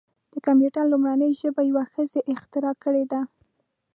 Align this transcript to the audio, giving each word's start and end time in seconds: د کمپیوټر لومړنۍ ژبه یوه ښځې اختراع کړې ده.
د 0.33 0.35
کمپیوټر 0.45 0.83
لومړنۍ 0.91 1.29
ژبه 1.39 1.61
یوه 1.69 1.83
ښځې 1.93 2.19
اختراع 2.33 2.75
کړې 2.83 3.03
ده. 3.11 3.21